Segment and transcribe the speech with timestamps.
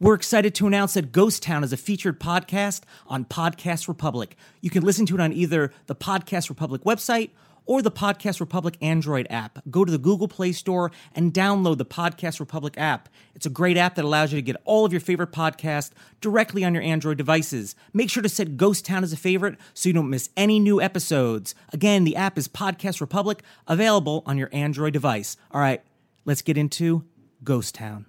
[0.00, 4.36] We're excited to announce that Ghost Town is a featured podcast on Podcast Republic.
[4.60, 7.30] You can listen to it on either the Podcast Republic website
[7.66, 9.58] or the Podcast Republic Android app.
[9.72, 13.08] Go to the Google Play Store and download the Podcast Republic app.
[13.34, 15.90] It's a great app that allows you to get all of your favorite podcasts
[16.20, 17.74] directly on your Android devices.
[17.92, 20.80] Make sure to set Ghost Town as a favorite so you don't miss any new
[20.80, 21.56] episodes.
[21.72, 25.36] Again, the app is Podcast Republic, available on your Android device.
[25.50, 25.82] All right,
[26.24, 27.04] let's get into
[27.42, 28.06] Ghost Town.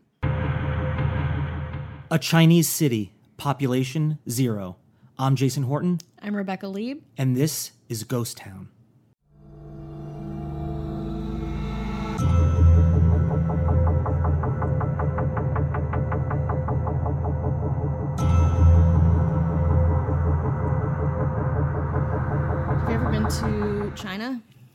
[2.11, 4.77] A Chinese city, population zero.
[5.17, 7.03] I'm Jason Horton, I'm Rebecca Lieb.
[7.17, 8.69] and this is Ghost Town.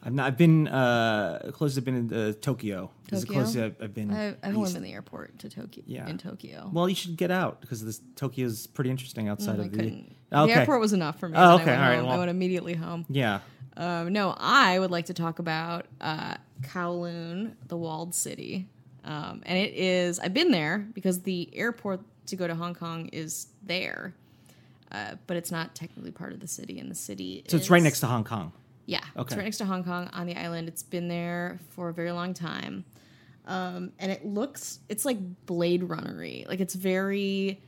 [0.04, 2.90] I've, not, I've been uh, closest I've been in uh, Tokyo.
[3.10, 3.40] Is the Tokyo?
[3.42, 4.10] closest I've, I've been.
[4.12, 5.82] I, I've only been to the airport to Tokyo.
[5.86, 6.06] Yeah.
[6.08, 6.70] In Tokyo.
[6.72, 9.76] Well, you should get out because this Tokyo is pretty interesting outside I of the.
[9.76, 10.14] couldn't.
[10.32, 10.52] Okay.
[10.52, 11.36] The airport was enough for me.
[11.38, 12.06] Oh, okay, I went, all right, home.
[12.06, 13.06] well- I went immediately home.
[13.08, 13.40] Yeah.
[13.76, 18.68] Um, no, I would like to talk about uh, Kowloon, the walled city.
[19.04, 23.08] Um, and it is, I've been there because the airport to go to Hong Kong
[23.08, 24.14] is there.
[24.92, 27.82] Uh, but it's not technically part of the city, and the city So it's right
[27.82, 28.52] next to Hong Kong.
[28.86, 30.68] Yeah, it's right next to Hong Kong on the island.
[30.68, 32.84] It's been there for a very long time,
[33.46, 36.46] um, and it looks it's like Blade Runnery.
[36.48, 37.60] Like it's very.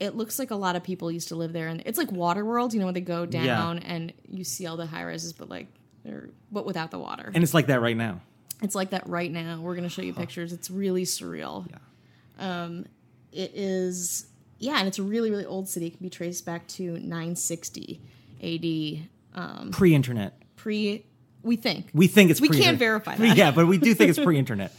[0.00, 2.72] It looks like a lot of people used to live there, and it's like Waterworld.
[2.72, 5.68] You know, when they go down and you see all the high rises, but like,
[6.04, 7.30] they're, but without the water.
[7.32, 8.20] And it's like that right now.
[8.62, 9.60] It's like that right now.
[9.60, 10.52] We're gonna show you pictures.
[10.52, 11.68] It's really surreal.
[11.70, 12.64] Yeah.
[12.64, 12.86] Um,
[13.32, 14.26] it is
[14.58, 15.86] yeah, and it's a really really old city.
[15.86, 18.00] It can be traced back to 960
[18.40, 19.08] A.D.
[19.34, 20.41] Um, Pre internet.
[20.62, 21.04] Pre.
[21.42, 22.60] We think We think it's pre-internet.
[22.60, 23.36] We pre can't verify that.
[23.36, 24.72] Yeah, but we do think it's pre internet.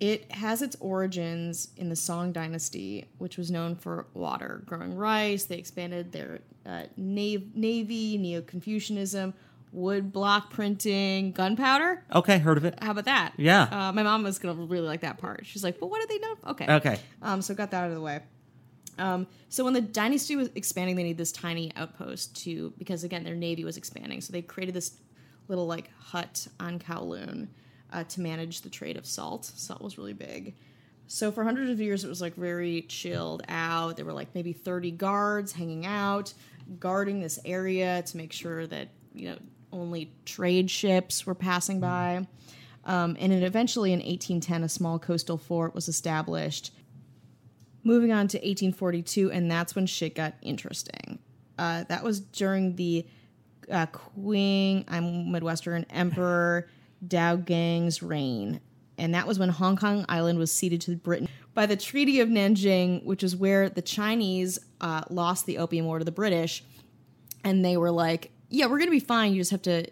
[0.00, 5.44] It has its origins in the Song Dynasty, which was known for water, growing rice.
[5.44, 9.34] They expanded their uh, nav- navy, Neo Confucianism,
[9.72, 12.04] wood block printing, gunpowder.
[12.14, 12.78] Okay, heard of it.
[12.80, 13.32] How about that?
[13.36, 13.62] Yeah.
[13.62, 15.44] Uh, my mom was gonna really like that part.
[15.46, 16.72] She's like, "Well, what did they know?" Okay.
[16.74, 17.00] Okay.
[17.20, 18.20] Um, so got that out of the way.
[18.98, 23.24] Um, so when the dynasty was expanding, they needed this tiny outpost to because again
[23.24, 24.20] their navy was expanding.
[24.20, 24.96] So they created this
[25.48, 27.48] little like hut on Kowloon
[27.92, 29.44] uh, to manage the trade of salt.
[29.44, 30.54] Salt was really big.
[31.06, 33.96] So for hundreds of years, it was like very chilled out.
[33.96, 36.34] There were like maybe thirty guards hanging out,
[36.78, 39.38] guarding this area to make sure that you know
[39.72, 42.26] only trade ships were passing by.
[42.84, 46.72] Um, and then eventually in 1810, a small coastal fort was established
[47.84, 51.18] moving on to 1842 and that's when shit got interesting
[51.58, 53.06] uh, that was during the
[53.70, 56.68] uh, Qing, I'm Midwestern Emperor
[57.06, 58.60] Dao Gang's reign,
[58.96, 62.28] and that was when Hong Kong Island was ceded to Britain by the Treaty of
[62.28, 66.64] Nanjing, which is where the Chinese uh, lost the Opium War to the British,
[67.44, 69.32] and they were like, "Yeah, we're gonna be fine.
[69.32, 69.86] You just have to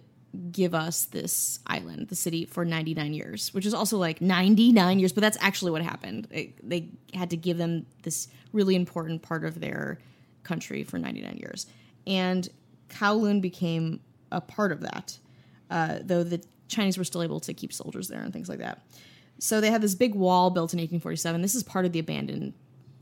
[0.53, 5.13] give us this island, the city, for 99 years," which is also like 99 years,
[5.13, 6.29] but that's actually what happened.
[6.31, 9.99] It- they had to give them this really important part of their
[10.43, 11.67] country for 99 years,
[12.07, 12.49] and
[12.89, 14.01] Kowloon became
[14.33, 15.19] a part of that,
[15.71, 18.83] uh, though the Chinese were still able to keep soldiers there and things like that.
[19.39, 21.43] So they had this big wall built in 1847.
[21.43, 22.55] This is part of the abandoned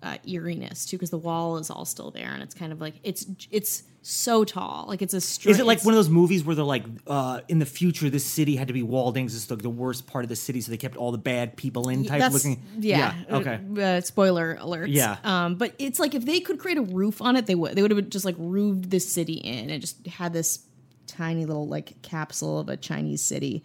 [0.04, 2.94] uh, eeriness too, because the wall is all still there, and it's kind of like
[3.02, 5.16] it's it's so tall, like it's a.
[5.16, 8.10] Stri- Is it like one of those movies where they're like, uh, in the future,
[8.10, 10.36] this city had to be walled in 'cause it's like the worst part of the
[10.36, 12.62] city, so they kept all the bad people in type That's- looking?
[12.78, 13.14] Yeah.
[13.30, 13.58] Okay.
[13.76, 15.16] Uh, uh, spoiler alert Yeah.
[15.24, 17.74] Um, but it's like if they could create a roof on it, they would.
[17.74, 20.60] They would have just like roofed this city in and just had this
[21.06, 23.62] tiny little like capsule of a Chinese city.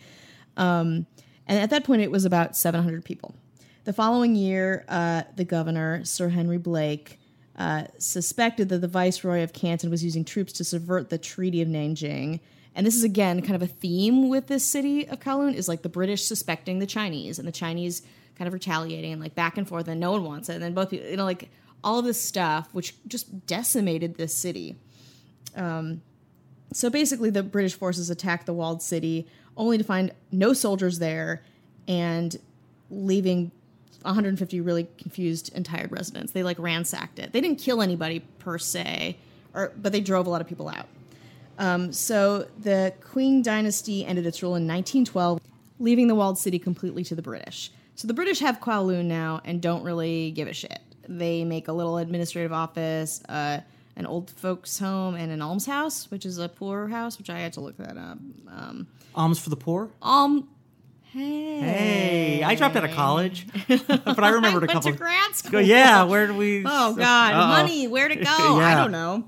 [0.56, 1.06] Um,
[1.48, 3.36] and at that point, it was about 700 people.
[3.90, 7.20] The following year, uh, the governor, Sir Henry Blake,
[7.58, 11.68] uh, suspected that the viceroy of Canton was using troops to subvert the Treaty of
[11.68, 12.40] Nanjing.
[12.76, 15.82] And this is again kind of a theme with this city of Kowloon is like
[15.82, 18.04] the British suspecting the Chinese and the Chinese
[18.36, 20.54] kind of retaliating and like back and forth, and no one wants it.
[20.54, 21.50] And then both you know, like
[21.84, 24.76] all of this stuff, which just decimated this city.
[25.56, 26.04] Um,
[26.74, 29.26] so basically, the British forces attacked the walled city,
[29.58, 31.42] only to find no soldiers there,
[31.88, 32.38] and
[32.92, 33.52] leaving
[34.02, 36.32] 150 really confused and tired residents.
[36.32, 37.34] They like ransacked it.
[37.34, 39.18] They didn't kill anybody per se,
[39.54, 40.88] or but they drove a lot of people out.
[41.58, 45.42] Um, so the Qing dynasty ended its rule in 1912,
[45.80, 47.72] leaving the walled city completely to the British.
[47.96, 50.80] So the British have Kowloon now and don't really give a shit.
[51.10, 53.60] They make a little administrative office, uh,
[53.98, 57.52] an old folks' home, and an almshouse, which is a poor house, which I had
[57.54, 58.18] to look that up.
[58.48, 59.90] Um, Alms for the poor?
[60.02, 60.48] alm
[61.14, 61.60] Hey.
[61.60, 64.92] Hey, I dropped out of college, but I remembered a went couple.
[64.92, 65.60] to grad school.
[65.62, 66.64] Yeah, where did we?
[66.66, 67.48] Oh God, Uh-oh.
[67.48, 68.26] money, Where to go?
[68.60, 69.26] I don't know.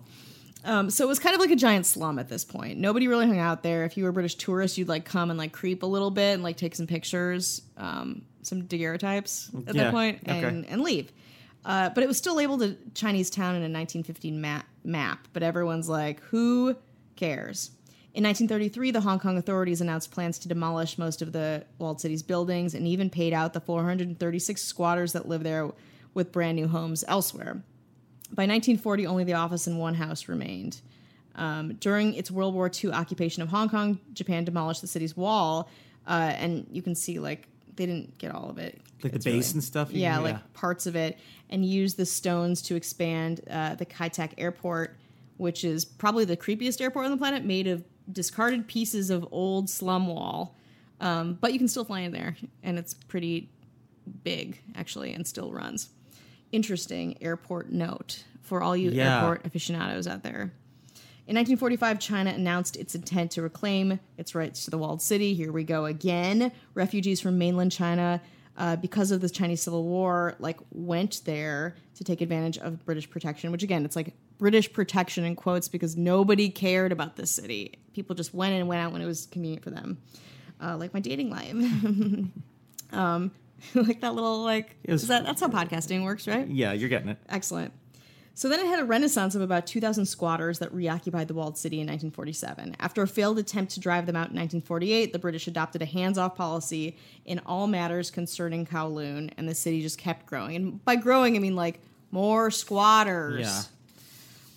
[0.64, 2.78] Um, so it was kind of like a giant slum at this point.
[2.78, 3.84] Nobody really hung out there.
[3.84, 6.36] If you were a British tourist, you'd like come and like creep a little bit
[6.36, 10.44] and like take some pictures, um, some daguerreotypes at Yeah, that point, okay.
[10.44, 11.12] and and leave.
[11.66, 15.28] Uh, but it was still labeled a Chinese town in a 1915 map, map.
[15.34, 16.76] But everyone's like, who
[17.16, 17.72] cares?
[18.14, 22.22] In 1933, the Hong Kong authorities announced plans to demolish most of the walled city's
[22.22, 25.72] buildings and even paid out the 436 squatters that live there
[26.14, 27.64] with brand new homes elsewhere.
[28.34, 30.82] By 1940, only the office and one house remained.
[31.36, 35.70] Um, during its World War II occupation of Hong Kong, Japan demolished the city's wall,
[36.06, 37.48] uh, and you can see like
[37.78, 38.82] they didn't get all of it.
[39.02, 39.90] Like the It's base and stuff?
[39.92, 40.20] Yeah, Yeah.
[40.20, 41.18] like parts of it,
[41.50, 44.98] and used the stones to expand uh, the Kai Tak Airport,
[45.38, 49.70] which is probably the creepiest airport on the planet, made of discarded pieces of old
[49.70, 50.56] slum wall.
[51.00, 53.50] Um, but you can still fly in there, and it's pretty
[54.24, 55.90] big actually, and still runs.
[56.52, 59.22] Interesting airport note for all you Yeah.
[59.22, 60.54] airport aficionados out there.
[61.28, 65.34] In 1945, China announced its intent to reclaim its rights to the walled city.
[65.34, 66.52] Here we go again.
[66.74, 68.22] Refugees from mainland China,
[68.58, 73.10] uh, because of the Chinese Civil War, like went there to take advantage of British
[73.10, 73.52] protection.
[73.52, 77.76] Which again, it's like British protection in quotes because nobody cared about this city.
[77.94, 80.00] People just went in and went out when it was convenient for them,
[80.60, 81.54] uh, like my dating life.
[82.92, 83.30] um,
[83.76, 86.48] like that little like was- is that that's how podcasting works, right?
[86.48, 87.20] Yeah, you're getting it.
[87.30, 87.72] Excellent.
[88.34, 91.76] So then it had a renaissance of about 2,000 squatters that reoccupied the walled city
[91.76, 92.78] in 1947.
[92.80, 96.18] After a failed attempt to drive them out in 1948, the British adopted a hands
[96.18, 100.56] off policy in all matters concerning Kowloon, and the city just kept growing.
[100.56, 101.80] And by growing, I mean like
[102.10, 103.42] more squatters.
[103.42, 103.62] Yeah.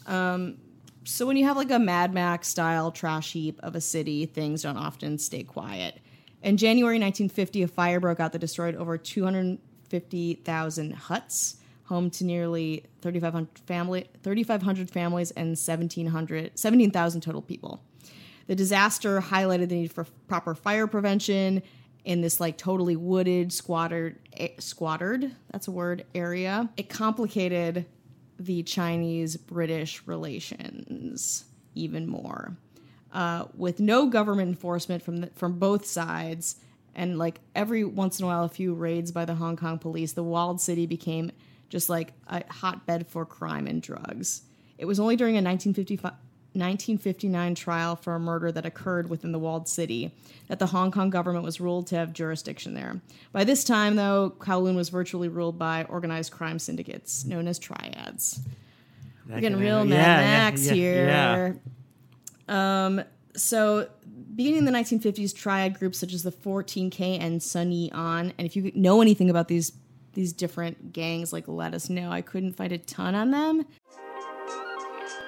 [0.06, 4.62] So when you have like a Mad Max style trash heap of a city, things
[4.62, 6.01] don't often stay quiet.
[6.43, 12.85] In January 1950, a fire broke out that destroyed over 250,000 huts, home to nearly
[13.03, 17.83] 3,500 family, 3,500 families and 1,700 17,000 total people.
[18.47, 21.62] The disaster highlighted the need for proper fire prevention
[22.05, 26.69] in this like totally wooded, squattered, eh, squattered, that's a word, area.
[26.77, 27.87] It complicated
[28.38, 31.44] the Chinese British relations
[31.75, 32.56] even more.
[33.12, 36.56] Uh, with no government enforcement from the, from both sides,
[36.94, 40.12] and like every once in a while, a few raids by the Hong Kong police,
[40.12, 41.31] the walled city became
[41.69, 44.42] just like a hotbed for crime and drugs.
[44.78, 46.12] It was only during a 1955
[46.55, 50.12] 1959 trial for a murder that occurred within the walled city
[50.49, 53.01] that the Hong Kong government was ruled to have jurisdiction there.
[53.33, 58.41] By this time, though, Kowloon was virtually ruled by organized crime syndicates known as triads.
[59.29, 61.06] We're getting real Mad Yeah, Max yeah, here.
[62.49, 62.85] yeah.
[62.87, 63.03] Um,
[63.37, 63.89] so,
[64.37, 68.47] beginning in the 1950s, triad groups such as the 14K and Sun Yee On, and
[68.47, 69.73] if you know anything about these
[70.12, 72.11] these different gangs, like let us know.
[72.12, 73.67] I couldn't find a ton on them.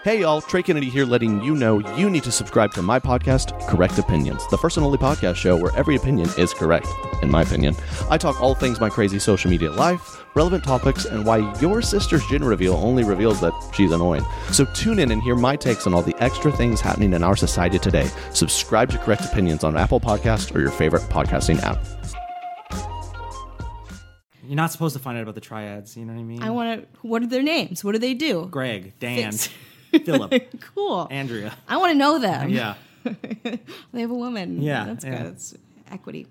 [0.06, 3.60] Hey y'all, Trey Kennedy here letting you know you need to subscribe to my podcast,
[3.66, 6.86] Correct Opinions, the first and only podcast show where every opinion is correct,
[7.22, 7.74] in my opinion.
[8.08, 12.24] I talk all things my crazy social media life, relevant topics, and why your sister's
[12.28, 14.24] gender reveal only reveals that she's annoying.
[14.52, 17.34] So tune in and hear my takes on all the extra things happening in our
[17.34, 18.08] society today.
[18.32, 21.84] Subscribe to Correct Opinions on Apple Podcasts or your favorite podcasting app.
[24.44, 25.96] You're not supposed to find out about the triads.
[25.96, 26.42] You know what I mean?
[26.44, 26.98] I want to.
[27.02, 27.82] What are their names?
[27.82, 28.46] What do they do?
[28.48, 29.48] Greg, Dan, Fix-
[30.04, 31.08] Philip, cool.
[31.10, 31.56] Andrea.
[31.68, 32.50] I want to know them.
[32.50, 32.74] Yeah.
[33.92, 34.60] they have a woman.
[34.60, 35.22] Yeah, that's yeah.
[35.22, 35.32] good.
[35.32, 35.54] It's
[35.90, 36.26] equity.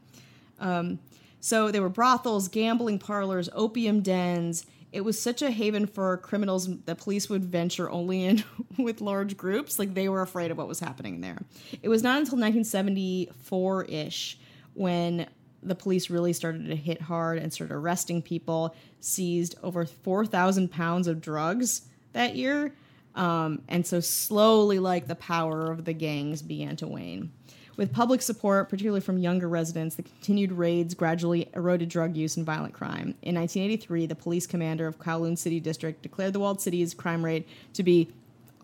[0.60, 1.00] Um,
[1.39, 4.65] so there were brothels, gambling parlors, opium dens.
[4.91, 8.43] It was such a haven for criminals that police would venture only in
[8.77, 9.77] with large groups.
[9.77, 11.38] Like they were afraid of what was happening there.
[11.84, 14.38] It was not until 1974 ish
[14.74, 15.27] when
[15.62, 21.07] the police really started to hit hard and started arresting people, seized over 4,000 pounds
[21.07, 22.74] of drugs that year.
[23.15, 27.31] Um, and so slowly, like the power of the gangs began to wane.
[27.77, 32.45] With public support, particularly from younger residents, the continued raids gradually eroded drug use and
[32.45, 33.15] violent crime.
[33.22, 37.48] In 1983, the police commander of Kowloon City District declared the walled city's crime rate
[37.74, 38.10] to be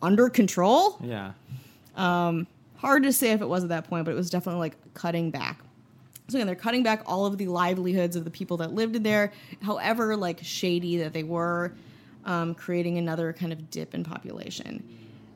[0.02, 0.98] under control.
[1.04, 1.34] Yeah.
[1.96, 5.30] Hard to say if it was at that point, but it was definitely like cutting
[5.30, 5.60] back.
[6.30, 9.04] So again, they're cutting back all of the livelihoods of the people that lived in
[9.04, 11.74] there, however like shady that they were,
[12.26, 14.88] um, creating another kind of dip in population.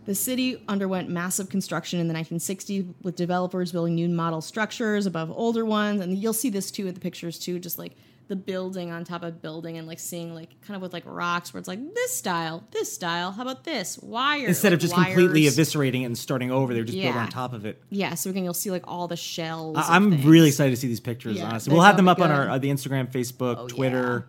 [0.06, 5.32] The city underwent massive construction in the 1960s, with developers building new model structures above
[5.32, 7.94] older ones, and you'll see this too in the pictures too, just like
[8.28, 11.54] the building on top of building and like seeing like kind of with like rocks
[11.54, 13.32] where it's like this style, this style.
[13.32, 14.48] How about this wire?
[14.48, 17.22] Instead of just completely eviscerating it and starting over, they're just built Yeah.
[17.22, 17.82] on top of it.
[17.90, 19.78] Yeah, so again, you'll see like all the shells.
[19.78, 21.38] I- I'm really excited to see these pictures.
[21.38, 24.28] Yeah, honestly, we'll have them up be on our uh, the Instagram, Facebook, Oh, Twitter.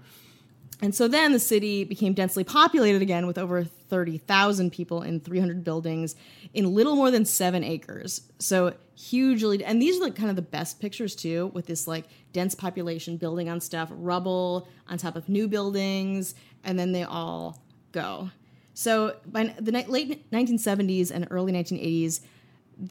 [0.82, 5.64] And so then the city became densely populated again with over 30,000 people in 300
[5.64, 6.14] buildings
[6.52, 8.20] in little more than seven acres.
[8.38, 12.04] So hugely, and these are like kind of the best pictures too, with this like
[12.34, 17.62] dense population building on stuff, rubble on top of new buildings, and then they all
[17.92, 18.30] go.
[18.74, 22.20] So by the late 1970s and early 1980s,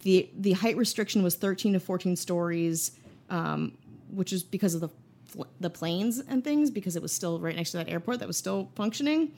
[0.03, 2.93] the the height restriction was 13 to 14 stories,
[3.29, 3.77] um,
[4.09, 4.89] which is because of the
[5.35, 8.27] fl- the planes and things, because it was still right next to that airport that
[8.27, 9.31] was still functioning.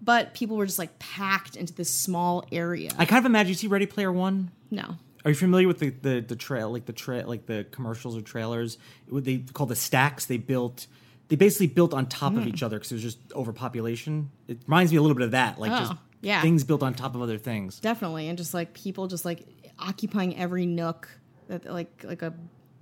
[0.00, 2.90] But people were just like packed into this small area.
[2.98, 4.50] I kind of imagine you see Ready Player One.
[4.70, 8.16] no, Are you familiar with the the, the trail like the trail like the commercials
[8.16, 8.78] or trailers?
[9.08, 10.26] What they call the stacks.
[10.26, 10.86] They built.
[11.28, 12.40] They basically built on top Hmm.
[12.40, 14.30] of each other because it was just overpopulation.
[14.48, 16.42] It reminds me a little bit of that, like just Oh, yeah.
[16.42, 17.78] things built on top of other things.
[17.78, 19.46] definitely, and just like people just like
[19.78, 21.08] occupying every nook,
[21.48, 22.34] that like like a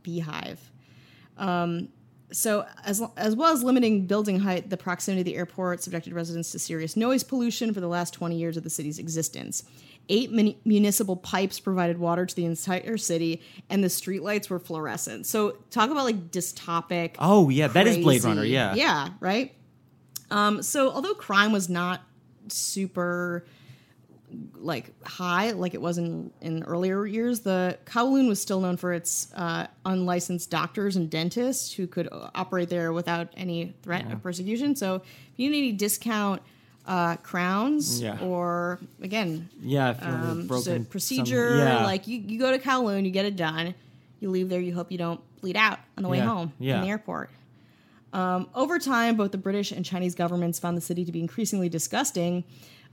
[0.02, 0.58] beehive.
[1.36, 1.88] Um,
[2.32, 6.52] so as as well as limiting building height, the proximity of the airport subjected residents
[6.52, 9.64] to serious noise pollution for the last 20 years of the city's existence.
[10.08, 15.26] Eight muni- municipal pipes provided water to the entire city, and the streetlights were fluorescent.
[15.26, 17.16] So talk about like dystopic.
[17.18, 18.44] Oh yeah, that is Blade Runner.
[18.44, 19.54] Yeah, Yeah, right.
[20.30, 22.02] Um, so although crime was not
[22.48, 23.44] super
[24.54, 28.92] like high like it was in in earlier years, the Kowloon was still known for
[28.92, 34.22] its uh, unlicensed doctors and dentists who could uh, operate there without any threat of
[34.22, 34.76] persecution.
[34.76, 35.02] So if
[35.36, 36.42] you need any discount
[36.86, 38.18] uh, crowns Yeah.
[38.20, 39.90] or again yeah.
[39.90, 41.56] If um, broken a some- procedure.
[41.58, 41.84] yeah.
[41.84, 43.74] Like you, you go to Kowloon, you get it done.
[44.20, 46.76] You leave there, you hope you don't bleed out on the way Yeah, home yeah.
[46.76, 47.30] in the airport.
[48.12, 51.68] Um, over time, both the British and Chinese governments found the city to be increasingly
[51.68, 52.44] disgusting.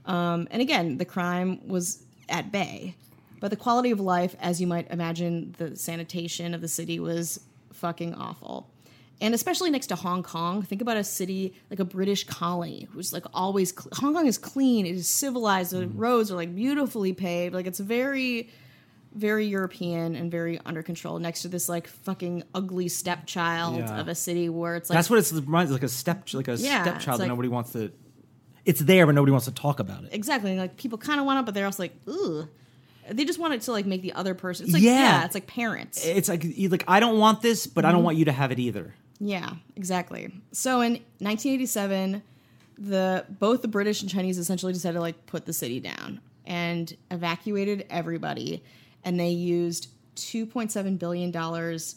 [0.08, 2.94] Um, and again, the crime was at bay.
[3.40, 7.38] But the quality of life, as you might imagine, the sanitation of the city was
[7.72, 8.68] fucking awful.
[9.20, 13.12] And especially next to Hong Kong, think about a city like a British colony who's
[13.12, 17.12] like always cl- Hong Kong is clean, it is civilized, the roads are like beautifully
[17.12, 18.48] paved, like it's very
[19.14, 24.00] very European and very under control next to this like fucking ugly stepchild Yeah.
[24.00, 26.46] of a city where it's like That's what it's it reminds like a step like
[26.48, 27.90] a Yeah, stepchild it's that nobody wants to.
[28.64, 30.10] It's there, but nobody wants to talk about it.
[30.12, 32.48] exactly like people kind of want it, but they're also like ugh.
[33.10, 34.66] They just want it to like make the other person.
[34.66, 34.92] It's like Yeah.
[35.20, 36.04] yeah, it's like parents.
[36.04, 37.96] It's like you like I don't want this, but I Mm-hmm.
[37.96, 38.94] don't want you to have it either.
[39.20, 40.30] Yeah, exactly.
[40.52, 42.22] So in 1987,
[42.78, 46.94] the both the British and Chinese essentially decided to like put the city down and
[47.10, 48.62] evacuated everybody,
[49.04, 51.96] and they used 2.7 billion dollars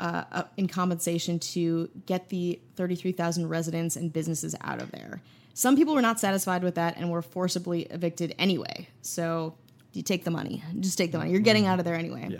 [0.00, 5.20] uh, in compensation to get the 33,000 residents and businesses out of there.
[5.54, 8.88] Some people were not satisfied with that and were forcibly evicted anyway.
[9.02, 9.54] So
[9.92, 11.30] you take the money, just take the money.
[11.30, 12.28] You're getting out of there anyway.
[12.30, 12.38] Yeah.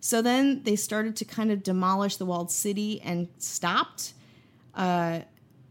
[0.00, 4.14] So then they started to kind of demolish the walled city and stopped
[4.74, 5.20] uh,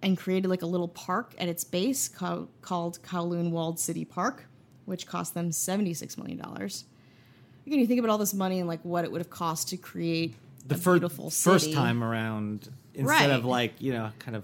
[0.02, 4.46] and created like a little park at its base called, called Kowloon Walled City Park,
[4.86, 6.40] which cost them $76 million.
[6.40, 9.78] Again, you think about all this money and like what it would have cost to
[9.78, 10.36] create
[10.68, 13.30] The fir- beautiful first time around, instead Right.
[13.30, 14.44] of like you know, kind of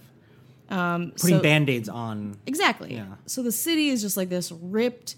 [0.69, 2.37] putting so- band aids on.
[2.45, 2.93] Exactly.
[2.95, 3.05] Yeah.
[3.25, 5.15] So the city is just like this ripped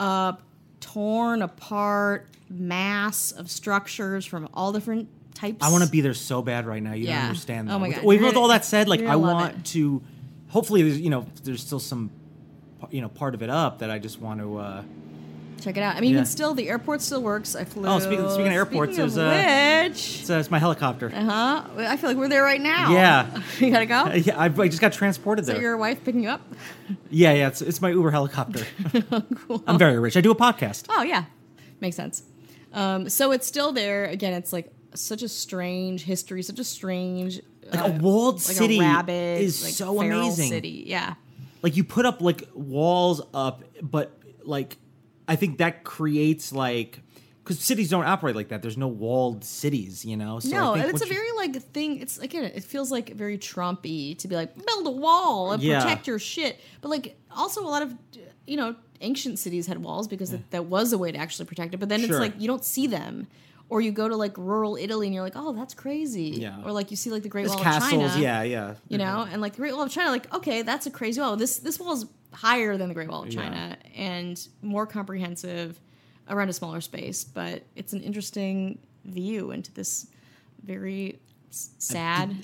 [0.00, 0.42] up,
[0.80, 5.58] torn apart mass of structures from all different types.
[5.60, 6.92] I want to be there so bad right now.
[6.92, 7.22] You don't Yeah.
[7.24, 7.68] understand.
[7.68, 7.78] Oh That.
[7.80, 8.12] my With- God.
[8.12, 9.64] even with all that said, like I want it.
[9.66, 10.02] to.
[10.48, 12.10] Hopefully, there's you know there's still some,
[12.90, 14.58] you know, part of it up that I just want to.
[14.58, 14.82] uh
[15.64, 15.96] check it out.
[15.96, 16.16] I mean, Yeah.
[16.18, 17.56] even still, the airport still works.
[17.56, 17.88] I flew.
[17.88, 21.10] Oh, speaking- speaking of airports, speaking of there's, which, So it's my helicopter.
[21.14, 21.62] uh huh.
[21.78, 22.92] I feel like we're there right now.
[22.92, 23.40] Yeah.
[23.58, 24.04] you gotta go.
[24.14, 25.62] Yeah, I, I just got transported that there.
[25.62, 26.42] your wife picking you up?
[27.10, 28.66] Yeah, yeah, it's, it's my Uber helicopter.
[29.46, 29.62] cool.
[29.66, 30.16] I'm very rich.
[30.16, 30.84] I do a podcast.
[30.90, 31.24] Oh yeah,
[31.80, 32.22] makes sense.
[32.72, 34.04] Um, so it's still there.
[34.06, 37.40] Again, it's like such a strange history, such a strange,
[37.72, 40.48] Like uh, a walled like city a rabid, is like, so feral amazing.
[40.50, 41.14] City, yeah.
[41.62, 44.76] Like you put up like walls up, but like
[45.28, 47.00] I think that creates like
[47.42, 48.62] because cities don't operate like that.
[48.62, 50.38] There's no walled cities, you know.
[50.40, 51.98] So I no, think and it's a you- very like thing.
[52.00, 55.82] It's again, it feels like very Trumpy to be like build a wall and Yeah.
[55.82, 56.60] protect your shit.
[56.80, 57.94] But like also a lot of
[58.46, 61.74] you know ancient cities had walls because that, that was a way to actually protect
[61.74, 61.78] it.
[61.78, 62.10] But then Sure.
[62.10, 63.26] it's like you don't see them.
[63.70, 66.34] Or you go to like rural Italy and you're like, oh, that's crazy.
[66.36, 66.62] Yeah.
[66.64, 67.92] Or like you see like the Great there's Wall castles.
[68.04, 68.22] of China.
[68.22, 68.74] Yeah, yeah.
[68.88, 71.34] you know and like the great wall of china like okay that's a crazy wall
[71.36, 72.04] this this wall is
[72.34, 73.42] higher than the great wall of Yeah.
[73.42, 75.80] china and more comprehensive
[76.28, 80.06] around a smaller space but it's an interesting view into this
[80.62, 81.18] very
[81.50, 82.34] sad.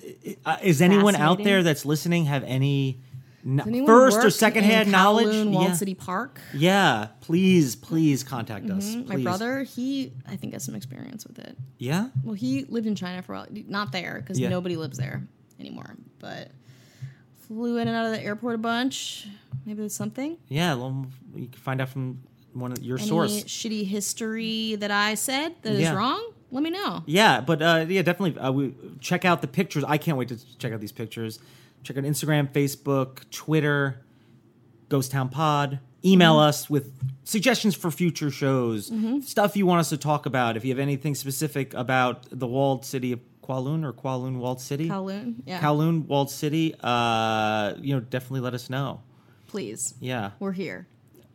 [0.44, 3.00] Uh, is anyone out there that's listening have any
[3.44, 5.26] n- Anyone first or secondhand knowledge?
[5.34, 5.72] Kowloon, yeah.
[5.72, 6.38] City Park.
[6.54, 8.90] yeah, please, please contact us.
[8.90, 9.08] Mm-hmm.
[9.08, 9.24] My please.
[9.24, 11.56] brother, he I think has some experience with it.
[11.78, 13.46] Yeah, Well, he lived in China for a while.
[13.66, 14.48] Not there because Yeah.
[14.50, 15.26] nobody lives there
[15.58, 15.96] anymore.
[16.20, 16.50] But
[17.48, 19.26] flew in and out of the airport a bunch.
[19.70, 20.36] Maybe there's something.
[20.48, 20.74] yeah.
[20.74, 22.22] Well, you can find out from
[22.54, 23.44] one of your Any source.
[23.44, 25.94] shitty history that I said that is Yeah.
[25.94, 26.32] wrong?
[26.50, 27.04] Let me know.
[27.06, 28.36] Yeah, but uh, yeah, definitely.
[28.40, 29.84] Uh, we check out the pictures.
[29.84, 31.38] I can't wait to check out these pictures.
[31.84, 34.00] Check out Instagram, Facebook, Twitter,
[34.88, 35.78] Ghost Town Pod.
[36.04, 36.48] Email Mm-hmm.
[36.48, 38.90] us with suggestions for future shows,
[39.24, 40.56] stuff you want us to talk about.
[40.56, 44.88] If you have anything specific about the walled city of Kowloon or Kowloon walled city,
[44.88, 45.60] Kowloon, yeah.
[45.60, 49.02] Kowloon walled city, uh, you know, definitely let us know.
[49.50, 50.86] Please, Yeah, we're here,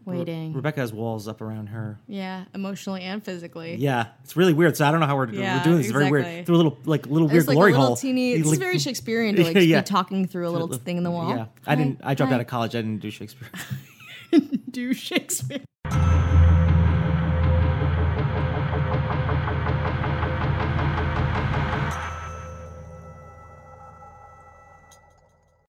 [0.05, 0.53] waiting.
[0.53, 1.99] Rebecca has walls up around her.
[2.07, 3.75] yeah, emotionally and physically.
[3.75, 4.77] Yeah, it's really weird.
[4.77, 5.87] So I don't know how we're, Yeah, we're doing this.
[5.87, 6.45] It's very weird.
[6.45, 7.95] Through a little like little weird It's like glory a little hole.
[7.97, 8.31] teeny.
[8.33, 9.81] It's like- very Shakespearean to like Yeah.
[9.81, 11.29] be talking through a little thing in the wall.
[11.29, 11.99] Yeah, I didn't.
[12.03, 12.35] I dropped Hi.
[12.35, 12.73] out of college.
[12.73, 13.49] I didn't do Shakespeare.
[14.71, 15.59] do Shakespeare.